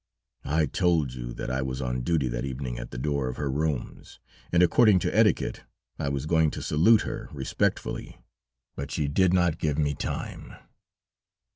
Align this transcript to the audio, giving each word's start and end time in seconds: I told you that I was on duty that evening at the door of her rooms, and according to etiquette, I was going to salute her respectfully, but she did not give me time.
I 0.45 0.65
told 0.65 1.13
you 1.13 1.31
that 1.35 1.51
I 1.51 1.61
was 1.61 1.79
on 1.79 2.01
duty 2.01 2.27
that 2.29 2.43
evening 2.43 2.79
at 2.79 2.89
the 2.89 2.97
door 2.97 3.27
of 3.27 3.37
her 3.37 3.51
rooms, 3.51 4.19
and 4.51 4.63
according 4.63 4.97
to 5.01 5.15
etiquette, 5.15 5.61
I 5.99 6.09
was 6.09 6.25
going 6.25 6.49
to 6.57 6.61
salute 6.63 7.01
her 7.03 7.29
respectfully, 7.31 8.19
but 8.75 8.89
she 8.89 9.07
did 9.07 9.31
not 9.31 9.59
give 9.59 9.77
me 9.77 9.93
time. 9.93 10.55